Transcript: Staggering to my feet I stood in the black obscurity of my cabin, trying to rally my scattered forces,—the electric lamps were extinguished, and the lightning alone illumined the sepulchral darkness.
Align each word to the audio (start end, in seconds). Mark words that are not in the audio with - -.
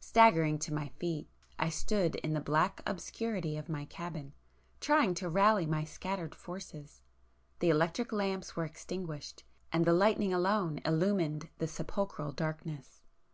Staggering 0.00 0.58
to 0.58 0.74
my 0.74 0.88
feet 0.98 1.26
I 1.58 1.70
stood 1.70 2.16
in 2.16 2.34
the 2.34 2.40
black 2.42 2.82
obscurity 2.86 3.56
of 3.56 3.70
my 3.70 3.86
cabin, 3.86 4.34
trying 4.78 5.14
to 5.14 5.28
rally 5.30 5.64
my 5.64 5.84
scattered 5.84 6.34
forces,—the 6.34 7.00
electric 7.66 8.12
lamps 8.12 8.54
were 8.54 8.66
extinguished, 8.66 9.42
and 9.72 9.86
the 9.86 9.94
lightning 9.94 10.34
alone 10.34 10.80
illumined 10.84 11.48
the 11.56 11.66
sepulchral 11.66 12.32
darkness. 12.32 13.00